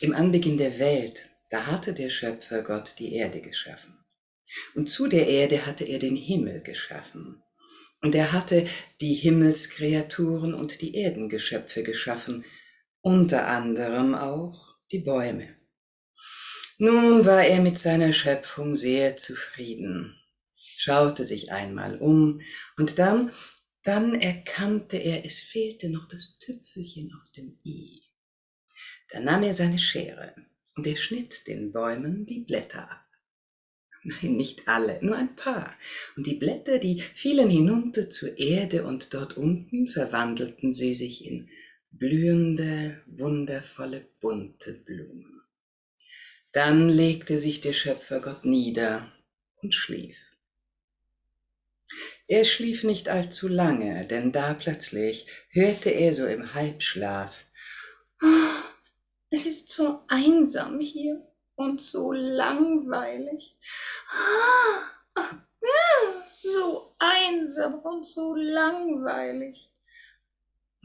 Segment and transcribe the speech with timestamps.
[0.00, 3.96] Im Anbeginn der Welt, da hatte der Schöpfer Gott die Erde geschaffen.
[4.74, 7.42] Und zu der Erde hatte er den Himmel geschaffen.
[8.02, 8.66] Und er hatte
[9.00, 12.44] die Himmelskreaturen und die Erdengeschöpfe geschaffen,
[13.00, 15.56] unter anderem auch die Bäume.
[16.78, 20.14] Nun war er mit seiner Schöpfung sehr zufrieden,
[20.52, 22.42] schaute sich einmal um
[22.76, 23.32] und dann,
[23.82, 28.05] dann erkannte er, es fehlte noch das Tüpfelchen auf dem i.
[29.16, 30.34] Da nahm er seine Schere
[30.74, 33.06] und er schnitt den Bäumen die Blätter ab.
[34.02, 35.74] Nein, nicht alle, nur ein paar.
[36.16, 41.48] Und die Blätter, die fielen hinunter zur Erde und dort unten verwandelten sie sich in
[41.92, 45.40] blühende, wundervolle, bunte Blumen.
[46.52, 49.10] Dann legte sich der Schöpfergott nieder
[49.62, 50.18] und schlief.
[52.28, 57.46] Er schlief nicht allzu lange, denn da plötzlich hörte er so im Halbschlaf,
[58.22, 58.55] oh,
[59.30, 63.58] es ist so einsam hier und so langweilig.
[66.42, 69.70] So einsam und so langweilig.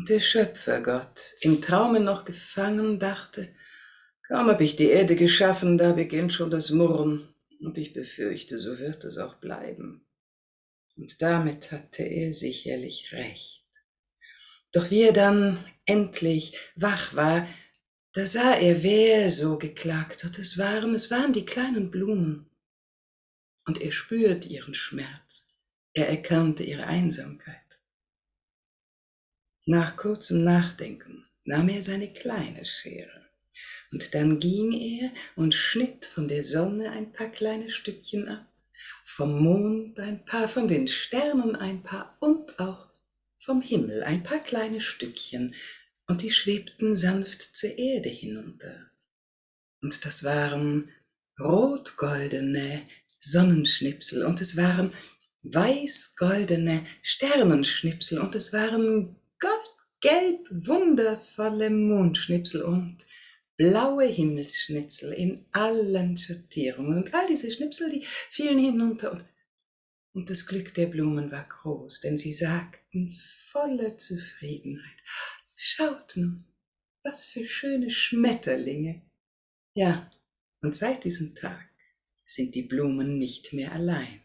[0.08, 3.53] Der Schöpfergott, im Traume noch gefangen, dachte,
[4.28, 8.80] kaum hab ich die Erde geschaffen, da beginnt schon das Murren, und ich befürchte, so
[8.80, 10.05] wird es auch bleiben.
[10.98, 13.66] Und damit hatte er sicherlich recht.
[14.72, 17.48] Doch wie er dann endlich wach war,
[18.14, 20.38] da sah er, wer so geklagt hat.
[20.38, 22.50] Es waren, es waren die kleinen Blumen.
[23.66, 25.59] Und er spürt ihren Schmerz.
[25.94, 27.58] Er erkannte ihre Einsamkeit.
[29.66, 33.30] Nach kurzem Nachdenken nahm er seine kleine Schere.
[33.92, 38.45] Und dann ging er und schnitt von der Sonne ein paar kleine Stückchen ab,
[39.06, 42.88] vom Mond ein paar, von den Sternen ein paar und auch
[43.38, 45.54] vom Himmel ein paar kleine Stückchen,
[46.12, 48.92] und die schwebten sanft zur Erde hinunter.
[49.81, 50.92] Und das waren
[51.40, 52.81] rotgoldene
[53.20, 54.94] Sonnenschnipsel und es waren
[55.44, 62.98] weißgoldene Sternenschnipsel und es waren goldgelb wundervolle Mondschnipsel und
[63.55, 67.04] blaue Himmelsschnitzel in allen Schattierungen.
[67.04, 69.23] Und all diese Schnipsel, die fielen hinunter und,
[70.14, 73.16] und das Glück der Blumen war groß, denn sie sagten
[73.48, 74.98] voller Zufriedenheit,
[75.81, 76.45] Schaut nun,
[77.03, 79.02] was für schöne Schmetterlinge.
[79.73, 80.11] Ja,
[80.61, 81.71] und seit diesem Tag
[82.23, 84.21] sind die Blumen nicht mehr allein.